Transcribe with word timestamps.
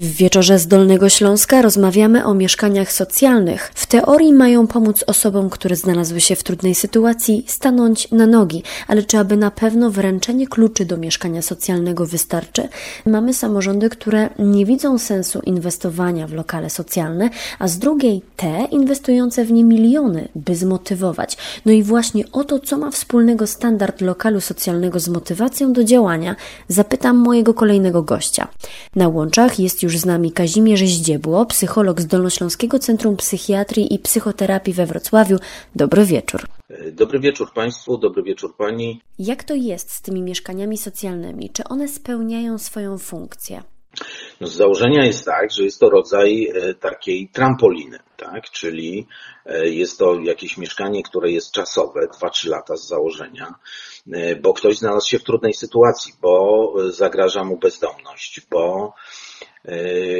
W 0.00 0.16
wieczorze 0.16 0.58
z 0.58 0.66
Dolnego 0.66 1.08
Śląska 1.08 1.62
rozmawiamy 1.62 2.24
o 2.24 2.34
mieszkaniach 2.34 2.92
socjalnych. 2.92 3.70
W 3.74 3.86
teorii 3.86 4.32
mają 4.32 4.66
pomóc 4.66 5.04
osobom, 5.06 5.50
które 5.50 5.76
znalazły 5.76 6.20
się 6.20 6.36
w 6.36 6.42
trudnej 6.42 6.74
sytuacji, 6.74 7.44
stanąć 7.46 8.10
na 8.10 8.26
nogi, 8.26 8.62
ale 8.88 9.02
czy 9.02 9.18
aby 9.18 9.36
na 9.36 9.50
pewno 9.50 9.90
wręczenie 9.90 10.46
kluczy 10.46 10.84
do 10.84 10.96
mieszkania 10.96 11.42
socjalnego 11.42 12.06
wystarczy? 12.06 12.68
Mamy 13.06 13.34
samorządy, 13.34 13.90
które 13.90 14.30
nie 14.38 14.66
widzą 14.66 14.98
sensu 14.98 15.40
inwestowania 15.40 16.26
w 16.26 16.32
lokale 16.32 16.70
socjalne, 16.70 17.30
a 17.58 17.68
z 17.68 17.78
drugiej 17.78 18.22
te 18.36 18.64
inwestujące 18.70 19.44
w 19.44 19.52
nie 19.52 19.64
miliony, 19.64 20.28
by 20.34 20.56
zmotywować. 20.56 21.36
No 21.66 21.72
i 21.72 21.82
właśnie 21.82 22.24
o 22.32 22.44
to, 22.44 22.58
co 22.58 22.78
ma 22.78 22.90
wspólnego 22.90 23.46
standard 23.46 24.00
lokalu 24.00 24.40
socjalnego 24.40 25.00
z 25.00 25.08
motywacją 25.08 25.72
do 25.72 25.84
działania, 25.84 26.36
zapytam 26.68 27.16
mojego 27.16 27.54
kolejnego 27.54 28.02
gościa. 28.02 28.48
Na 28.96 29.08
łączach 29.08 29.58
jest 29.58 29.82
już 29.82 29.87
z 29.96 30.06
nami 30.06 30.32
Kazimierz 30.32 30.80
Zdziebło, 30.80 31.46
psycholog 31.46 32.00
z 32.00 32.06
Dolnośląskiego 32.06 32.78
Centrum 32.78 33.16
Psychiatrii 33.16 33.94
i 33.94 33.98
Psychoterapii 33.98 34.74
we 34.74 34.86
Wrocławiu. 34.86 35.36
Dobry 35.74 36.04
wieczór. 36.04 36.46
Dobry 36.92 37.20
wieczór 37.20 37.52
Państwu, 37.52 37.98
dobry 37.98 38.22
wieczór 38.22 38.56
Pani. 38.56 39.00
Jak 39.18 39.44
to 39.44 39.54
jest 39.54 39.92
z 39.92 40.02
tymi 40.02 40.22
mieszkaniami 40.22 40.78
socjalnymi? 40.78 41.50
Czy 41.50 41.64
one 41.64 41.88
spełniają 41.88 42.58
swoją 42.58 42.98
funkcję? 42.98 43.62
No 44.40 44.46
z 44.46 44.54
założenia 44.54 45.04
jest 45.04 45.24
tak, 45.24 45.50
że 45.52 45.64
jest 45.64 45.80
to 45.80 45.90
rodzaj 45.90 46.48
e, 46.54 46.74
takiej 46.74 47.28
trampoliny, 47.28 47.98
tak? 48.16 48.50
czyli 48.50 49.06
e, 49.46 49.68
jest 49.68 49.98
to 49.98 50.14
jakieś 50.20 50.58
mieszkanie, 50.58 51.02
które 51.02 51.30
jest 51.30 51.52
czasowe, 51.52 52.00
2-3 52.20 52.48
lata 52.48 52.76
z 52.76 52.88
założenia, 52.88 53.54
e, 54.12 54.36
bo 54.36 54.54
ktoś 54.54 54.78
znalazł 54.78 55.08
się 55.08 55.18
w 55.18 55.24
trudnej 55.24 55.54
sytuacji, 55.54 56.12
bo 56.22 56.74
zagraża 56.90 57.44
mu 57.44 57.56
bezdomność, 57.56 58.40
bo 58.50 58.94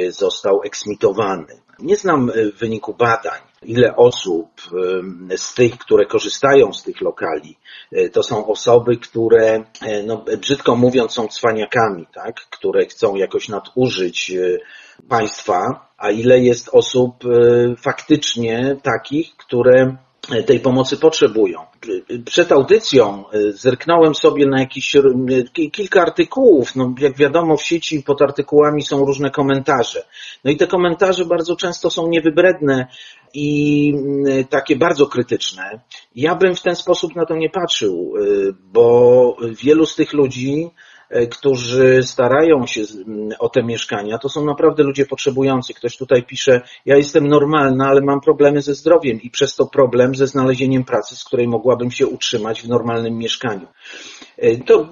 został 0.09 0.61
eksmitowany. 0.63 1.45
Nie 1.79 1.95
znam 1.95 2.31
wyniku 2.59 2.93
badań, 2.93 3.39
ile 3.63 3.95
osób 3.95 4.47
z 5.37 5.53
tych, 5.53 5.77
które 5.77 6.05
korzystają 6.05 6.73
z 6.73 6.83
tych 6.83 7.01
lokali, 7.01 7.57
to 8.13 8.23
są 8.23 8.47
osoby, 8.47 8.97
które, 8.97 9.63
no, 10.05 10.25
brzydko 10.41 10.75
mówiąc, 10.75 11.11
są 11.11 11.27
cwaniakami, 11.27 12.07
tak? 12.13 12.35
które 12.35 12.85
chcą 12.85 13.15
jakoś 13.15 13.49
nadużyć 13.49 14.31
państwa, 15.09 15.89
a 15.97 16.11
ile 16.11 16.39
jest 16.39 16.69
osób 16.71 17.13
faktycznie 17.77 18.75
takich, 18.83 19.35
które 19.35 19.95
tej 20.47 20.59
pomocy 20.59 20.97
potrzebują. 20.97 21.59
Przed 22.25 22.51
audycją 22.51 23.23
e, 23.29 23.51
zerknąłem 23.51 24.15
sobie 24.15 24.45
na 24.45 24.59
jakieś 24.59 24.97
kilka 25.71 26.01
artykułów. 26.01 26.75
No, 26.75 26.93
jak 26.99 27.17
wiadomo, 27.17 27.57
w 27.57 27.63
sieci 27.63 28.03
pod 28.03 28.21
artykułami 28.21 28.81
są 28.81 29.05
różne 29.05 29.31
komentarze. 29.31 30.05
No 30.43 30.51
i 30.51 30.57
te 30.57 30.67
komentarze 30.67 31.25
bardzo 31.25 31.55
często 31.55 31.89
są 31.89 32.07
niewybredne 32.07 32.87
i 33.33 33.93
takie 34.49 34.75
bardzo 34.75 35.07
krytyczne. 35.07 35.79
Ja 36.15 36.35
bym 36.35 36.55
w 36.55 36.61
ten 36.61 36.75
sposób 36.75 37.15
na 37.15 37.25
to 37.25 37.35
nie 37.35 37.49
patrzył, 37.49 38.13
e, 38.17 38.21
bo 38.73 39.37
wielu 39.63 39.85
z 39.85 39.95
tych 39.95 40.13
ludzi 40.13 40.69
którzy 41.31 42.03
starają 42.03 42.67
się 42.67 42.81
o 43.39 43.49
te 43.49 43.63
mieszkania, 43.63 44.17
to 44.17 44.29
są 44.29 44.45
naprawdę 44.45 44.83
ludzie 44.83 45.05
potrzebujący. 45.05 45.73
Ktoś 45.73 45.97
tutaj 45.97 46.23
pisze, 46.23 46.61
ja 46.85 46.97
jestem 46.97 47.27
normalna, 47.27 47.87
ale 47.87 48.01
mam 48.01 48.21
problemy 48.21 48.61
ze 48.61 48.75
zdrowiem 48.75 49.21
i 49.21 49.29
przez 49.29 49.55
to 49.55 49.65
problem 49.65 50.15
ze 50.15 50.27
znalezieniem 50.27 50.83
pracy, 50.83 51.15
z 51.15 51.23
której 51.23 51.47
mogłabym 51.47 51.91
się 51.91 52.07
utrzymać 52.07 52.61
w 52.61 52.67
normalnym 52.67 53.17
mieszkaniu. 53.17 53.67
E, 54.37 54.57
to 54.57 54.89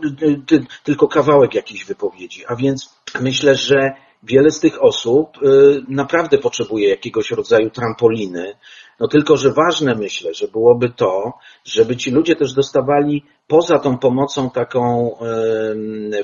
tylko 0.84 1.08
kawałek 1.08 1.54
jakiejś 1.54 1.86
wypowiedzi, 1.86 2.44
a 2.48 2.56
więc 2.56 2.96
myślę, 3.22 3.56
że 3.56 3.94
wiele 4.23 4.52
z 4.52 4.60
tych 4.60 4.84
osób 4.84 5.38
e, 5.38 5.50
naprawdę 5.88 6.38
potrzebuje 6.38 6.90
jakiegoś 6.90 7.32
rodzaju 7.32 7.70
trampoliny, 7.70 8.54
no 9.00 9.08
tylko, 9.08 9.38
że 9.38 9.54
ważne 9.54 9.96
myślę, 9.96 10.34
że 10.34 10.48
byłoby 10.48 10.90
to, 10.90 11.34
żeby 11.66 11.98
ci 11.98 12.12
ludzie 12.12 12.36
też 12.36 12.53
dostawali 12.53 13.24
poza 13.47 13.80
tą 13.80 13.97
pomocą 13.97 14.50
taką 14.50 15.12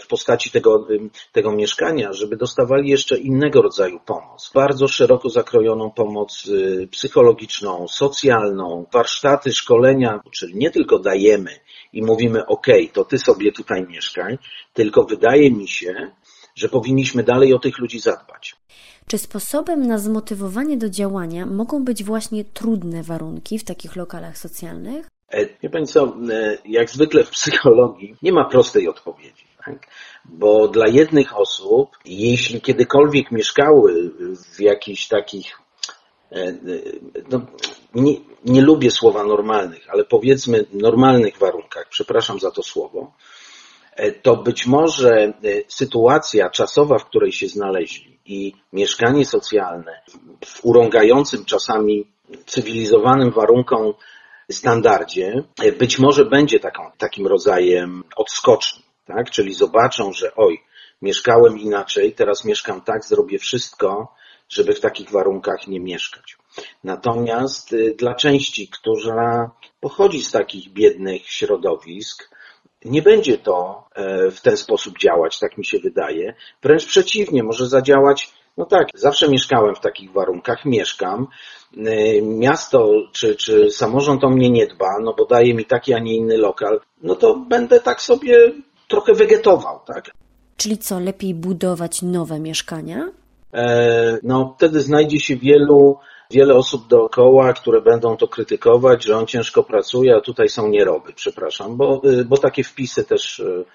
w 0.01 0.07
postaci 0.07 0.51
tego, 0.51 0.87
tego 1.31 1.51
mieszkania, 1.51 2.13
żeby 2.13 2.37
dostawali 2.37 2.89
jeszcze 2.89 3.17
innego 3.17 3.61
rodzaju 3.61 3.99
pomoc. 4.05 4.51
Bardzo 4.55 4.87
szeroko 4.87 5.29
zakrojoną 5.29 5.91
pomoc 5.91 6.45
y, 6.47 6.87
psychologiczną, 6.91 7.87
socjalną, 7.87 8.85
warsztaty, 8.93 9.51
szkolenia, 9.51 10.19
czyli 10.31 10.55
nie 10.55 10.71
tylko 10.71 10.99
dajemy 10.99 11.51
i 11.93 12.01
mówimy, 12.01 12.45
OK, 12.45 12.67
to 12.93 13.05
ty 13.05 13.17
sobie 13.17 13.51
tutaj 13.51 13.85
mieszkaj, 13.89 14.37
tylko 14.73 15.03
wydaje 15.03 15.51
mi 15.51 15.67
się, 15.67 16.11
że 16.55 16.69
powinniśmy 16.69 17.23
dalej 17.23 17.53
o 17.53 17.59
tych 17.59 17.79
ludzi 17.79 17.99
zadbać. 17.99 18.55
Czy 19.07 19.17
sposobem 19.17 19.87
na 19.87 19.97
zmotywowanie 19.97 20.77
do 20.77 20.89
działania 20.89 21.45
mogą 21.45 21.83
być 21.83 22.03
właśnie 22.03 22.45
trudne 22.45 23.03
warunki 23.03 23.59
w 23.59 23.63
takich 23.63 23.95
lokalach 23.95 24.37
socjalnych? 24.37 25.09
E, 25.33 25.45
wie 25.63 25.69
Pani 25.69 25.87
co, 25.87 26.17
e, 26.31 26.57
jak 26.65 26.89
zwykle 26.89 27.23
w 27.23 27.29
psychologii 27.29 28.15
nie 28.21 28.31
ma 28.31 28.45
prostej 28.45 28.87
odpowiedzi. 28.87 29.45
Tak? 29.65 29.87
Bo 30.25 30.67
dla 30.67 30.87
jednych 30.87 31.37
osób, 31.37 31.89
jeśli 32.05 32.61
kiedykolwiek 32.61 33.31
mieszkały 33.31 34.11
w 34.55 34.61
jakichś 34.61 35.07
takich, 35.07 35.59
e, 36.31 36.53
no, 37.31 37.41
nie, 37.95 38.13
nie 38.45 38.61
lubię 38.61 38.91
słowa 38.91 39.23
normalnych, 39.23 39.89
ale 39.89 40.03
powiedzmy 40.03 40.65
normalnych 40.73 41.37
warunkach, 41.37 41.89
przepraszam 41.89 42.39
za 42.39 42.51
to 42.51 42.63
słowo, 42.63 43.11
to 44.21 44.35
być 44.35 44.65
może 44.65 45.33
sytuacja 45.67 46.49
czasowa, 46.49 46.97
w 46.97 47.05
której 47.05 47.31
się 47.31 47.47
znaleźli 47.47 48.19
i 48.25 48.53
mieszkanie 48.73 49.25
socjalne 49.25 50.01
w 50.45 50.65
urągającym 50.65 51.45
czasami 51.45 52.07
cywilizowanym 52.45 53.31
warunkom 53.31 53.93
standardzie 54.51 55.43
być 55.79 55.99
może 55.99 56.25
będzie 56.25 56.59
taką, 56.59 56.91
takim 56.97 57.27
rodzajem 57.27 58.03
odskoczni, 58.15 58.83
tak? 59.05 59.31
Czyli 59.31 59.53
zobaczą, 59.53 60.13
że 60.13 60.35
oj, 60.35 60.61
mieszkałem 61.01 61.59
inaczej, 61.59 62.13
teraz 62.13 62.45
mieszkam 62.45 62.81
tak, 62.81 63.05
zrobię 63.05 63.39
wszystko, 63.39 64.15
żeby 64.49 64.73
w 64.73 64.79
takich 64.79 65.11
warunkach 65.11 65.67
nie 65.67 65.79
mieszkać. 65.79 66.37
Natomiast 66.83 67.73
y, 67.73 67.95
dla 67.97 68.15
części, 68.15 68.67
która 68.67 69.51
pochodzi 69.79 70.21
z 70.21 70.31
takich 70.31 70.73
biednych 70.73 71.29
środowisk, 71.29 72.29
nie 72.85 73.01
będzie 73.01 73.37
to 73.37 73.83
e, 73.95 74.31
w 74.31 74.41
ten 74.41 74.57
sposób 74.57 74.99
działać, 74.99 75.39
tak 75.39 75.57
mi 75.57 75.65
się 75.65 75.79
wydaje. 75.79 76.33
Wręcz 76.63 76.85
przeciwnie, 76.85 77.43
może 77.43 77.67
zadziałać, 77.67 78.31
no 78.57 78.65
tak, 78.65 78.87
zawsze 78.95 79.29
mieszkałem 79.29 79.75
w 79.75 79.79
takich 79.79 80.11
warunkach, 80.11 80.65
mieszkam, 80.65 81.27
Y, 81.77 82.21
miasto 82.21 82.89
czy, 83.11 83.35
czy 83.35 83.71
samorząd 83.71 84.23
o 84.23 84.29
mnie 84.29 84.49
nie 84.49 84.67
dba, 84.67 84.99
no 85.01 85.13
bo 85.17 85.25
daje 85.25 85.53
mi 85.53 85.65
taki, 85.65 85.93
a 85.93 85.99
nie 85.99 86.15
inny 86.15 86.37
lokal, 86.37 86.79
no 87.03 87.15
to 87.15 87.35
będę 87.35 87.79
tak 87.79 88.01
sobie 88.01 88.51
trochę 88.87 89.13
wegetował, 89.13 89.79
tak? 89.85 90.11
Czyli 90.57 90.77
co, 90.77 90.99
lepiej 90.99 91.33
budować 91.33 92.01
nowe 92.01 92.39
mieszkania? 92.39 93.09
E, 93.53 94.17
no 94.23 94.53
wtedy 94.57 94.81
znajdzie 94.81 95.19
się 95.19 95.35
wielu, 95.35 95.97
wiele 96.33 96.55
osób 96.55 96.87
dookoła, 96.87 97.53
które 97.53 97.81
będą 97.81 98.17
to 98.17 98.27
krytykować, 98.27 99.03
że 99.05 99.17
on 99.17 99.27
ciężko 99.27 99.63
pracuje, 99.63 100.15
a 100.15 100.21
tutaj 100.21 100.49
są 100.49 100.67
nieroby, 100.67 101.13
przepraszam, 101.13 101.77
bo, 101.77 102.01
y, 102.05 102.25
bo 102.25 102.37
takie 102.37 102.63
wpisy 102.63 103.03
też 103.03 103.39
y, 103.39 103.65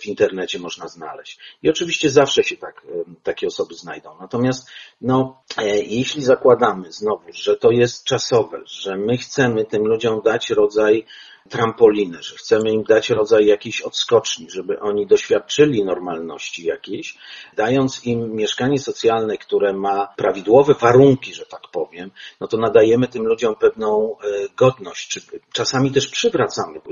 w 0.00 0.06
internecie 0.06 0.58
można 0.58 0.88
znaleźć. 0.88 1.38
I 1.62 1.70
oczywiście 1.70 2.10
zawsze 2.10 2.44
się 2.44 2.56
tak, 2.56 2.86
takie 3.22 3.46
osoby 3.46 3.74
znajdą. 3.74 4.10
Natomiast 4.20 4.70
no, 5.00 5.42
e, 5.58 5.78
jeśli 5.78 6.22
zakładamy 6.22 6.92
znowu, 6.92 7.24
że 7.32 7.56
to 7.56 7.70
jest 7.70 8.04
czasowe, 8.04 8.60
że 8.66 8.96
my 8.96 9.16
chcemy 9.16 9.64
tym 9.64 9.86
ludziom 9.86 10.20
dać 10.24 10.50
rodzaj 10.50 11.06
trampoliny, 11.48 12.22
że 12.22 12.36
chcemy 12.36 12.70
im 12.70 12.82
dać 12.84 13.10
rodzaj 13.10 13.46
jakiejś 13.46 13.80
odskoczni, 13.80 14.50
żeby 14.50 14.80
oni 14.80 15.06
doświadczyli 15.06 15.84
normalności 15.84 16.66
jakiejś, 16.66 17.18
dając 17.56 18.06
im 18.06 18.32
mieszkanie 18.32 18.78
socjalne, 18.78 19.38
które 19.38 19.72
ma 19.72 20.06
prawidłowe 20.16 20.74
warunki, 20.74 21.34
że 21.34 21.46
tak 21.46 21.60
powiem, 21.72 22.10
no 22.40 22.48
to 22.48 22.56
nadajemy 22.56 23.08
tym 23.08 23.26
ludziom 23.26 23.56
pewną 23.56 24.16
e, 24.18 24.48
godność, 24.56 25.08
czy 25.08 25.20
czasami 25.52 25.90
też 25.90 26.08
przywracamy 26.08 26.78
e, 26.78 26.82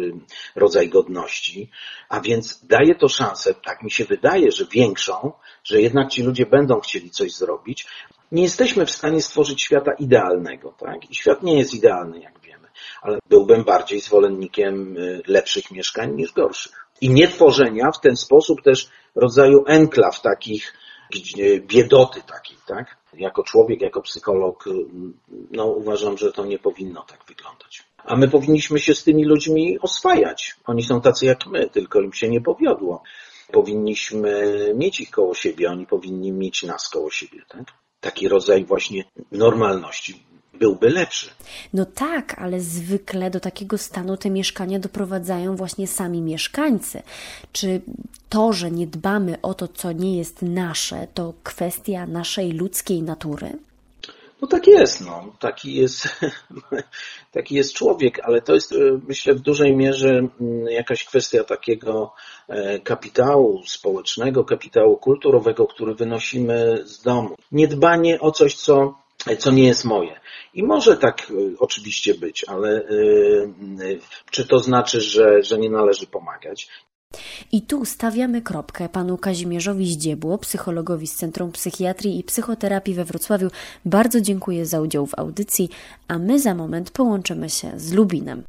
rodzaj 0.57 0.89
godności, 0.89 1.71
a 2.09 2.21
więc 2.21 2.67
daje 2.67 2.95
to 2.95 3.09
szansę, 3.09 3.55
tak 3.55 3.83
mi 3.83 3.91
się 3.91 4.05
wydaje, 4.05 4.53
że 4.53 4.65
większą, 4.67 5.33
że 5.65 5.81
jednak 5.81 6.11
ci 6.11 6.23
ludzie 6.23 6.47
będą 6.47 6.81
chcieli 6.81 7.11
coś 7.11 7.33
zrobić. 7.33 7.87
Nie 8.33 8.43
jesteśmy 8.43 8.87
w 8.87 8.91
stanie 8.91 9.23
stworzyć 9.23 9.63
świata 9.63 9.93
idealnego, 9.99 10.75
tak? 10.79 11.11
I 11.11 11.15
świat 11.15 11.43
nie 11.43 11.59
jest 11.59 11.75
idealny, 11.75 12.21
jak 12.21 12.42
ale 13.03 13.19
byłbym 13.29 13.65
bardziej 13.65 14.01
zwolennikiem 14.01 14.97
y, 14.97 15.23
lepszych 15.27 15.71
mieszkań 15.71 16.15
niż 16.15 16.33
gorszych. 16.33 16.87
I 17.01 17.11
nie 17.11 17.29
tworzenia 17.29 17.91
w 17.91 18.01
ten 18.01 18.17
sposób 18.17 18.63
też 18.63 18.89
rodzaju 19.15 19.65
enklaw 19.67 20.21
takich, 20.21 20.75
biedoty 21.67 22.23
takiej, 22.23 22.57
tak? 22.67 22.97
Jako 23.15 23.43
człowiek, 23.43 23.81
jako 23.81 24.03
psycholog, 24.03 24.67
y, 24.67 24.71
no 25.51 25.67
uważam, 25.67 26.19
że 26.19 26.33
to 26.33 26.45
nie 26.45 26.59
powinno 26.59 27.03
tak 27.03 27.25
wyglądać. 27.29 27.83
A 28.05 28.17
my 28.17 28.29
powinniśmy 28.29 28.79
się 28.79 28.95
z 28.95 29.05
tymi 29.05 29.25
ludźmi 29.25 29.79
oswajać. 29.81 30.57
Oni 30.67 30.83
są 30.83 31.01
tacy 31.01 31.27
jak 31.27 31.47
my, 31.47 31.71
tylko 31.71 32.01
im 32.01 32.13
się 32.13 32.29
nie 32.29 32.41
powiodło. 32.41 33.03
powinniśmy 33.53 34.55
mieć 34.75 35.01
ich 35.01 35.11
koło 35.11 35.35
siebie, 35.35 35.71
oni 35.71 35.87
powinni 35.87 36.33
mieć 36.33 36.63
nas 36.63 36.89
koło 36.89 37.11
siebie. 37.11 37.43
Tak? 37.49 37.65
Taki 38.01 38.29
rodzaj 38.29 38.65
właśnie 38.65 39.05
normalności 39.33 40.23
byłby 40.55 40.91
lepszy. 40.91 41.31
No 41.73 41.85
tak, 41.85 42.39
ale 42.39 42.61
zwykle 42.61 43.31
do 43.31 43.41
takiego 43.41 43.79
stanu 43.79 44.17
te 44.17 44.31
mieszkania 44.31 44.79
doprowadzają 44.79 45.57
właśnie 45.57 45.87
sami 45.87 46.21
mieszkańcy. 46.21 47.03
Czy 47.53 47.81
to, 48.29 48.53
że 48.53 48.71
nie 48.71 48.87
dbamy 48.87 49.37
o 49.43 49.55
to, 49.55 49.69
co 49.69 49.93
nie 49.93 50.19
jest 50.19 50.43
nasze, 50.43 51.07
to 51.15 51.35
kwestia 51.43 52.07
naszej 52.07 52.53
ludzkiej 52.53 53.03
natury? 53.03 53.59
No 54.43 54.49
tak 54.49 54.67
jest, 54.67 55.01
no. 55.01 55.33
Taki 55.39 55.75
jest, 55.75 56.09
taki 57.33 57.55
jest 57.55 57.75
człowiek, 57.75 58.21
ale 58.23 58.41
to 58.41 58.55
jest, 58.55 58.75
myślę, 59.09 59.35
w 59.35 59.41
dużej 59.41 59.77
mierze 59.77 60.09
mm, 60.11 60.31
jakaś 60.67 61.05
kwestia 61.05 61.45
takiego 61.45 62.13
e, 62.49 62.79
kapitału 62.81 63.63
społecznego, 63.67 64.45
kapitału 64.45 64.97
kulturowego, 64.97 65.67
który 65.67 65.95
wynosimy 65.95 66.83
z 66.85 67.03
domu. 67.03 67.35
Niedbanie 67.53 68.21
o 68.21 68.31
coś, 68.31 68.55
co 68.55 69.02
co 69.39 69.51
nie 69.51 69.67
jest 69.67 69.85
moje. 69.85 70.21
I 70.55 70.63
może 70.63 70.97
tak 70.97 71.31
y, 71.31 71.55
oczywiście 71.59 72.15
być, 72.15 72.45
ale 72.49 72.91
y, 72.91 73.55
y, 73.81 74.01
czy 74.31 74.47
to 74.47 74.59
znaczy, 74.59 75.01
że, 75.01 75.43
że 75.43 75.59
nie 75.59 75.71
należy 75.71 76.07
pomagać? 76.07 76.69
I 77.53 77.63
tu 77.63 77.85
stawiamy 77.85 78.43
kropkę 78.43 78.89
panu 78.89 79.19
Kazimierzowi 79.19 79.93
Zdziebło, 79.93 80.39
psychologowi 80.39 81.07
z 81.07 81.15
Centrum 81.15 81.53
Psychiatrii 81.53 82.19
i 82.19 82.25
Psychoterapii 82.25 82.95
we 82.95 83.05
Wrocławiu. 83.05 83.49
Bardzo 83.85 84.21
dziękuję 84.21 84.67
za 84.67 84.81
udział 84.81 85.07
w 85.07 85.19
audycji, 85.19 85.69
a 86.09 86.19
my 86.19 86.41
za 86.41 86.55
moment 86.55 86.91
połączymy 86.91 87.51
się 87.51 87.73
z 87.77 87.93
Lubinem. 87.93 88.43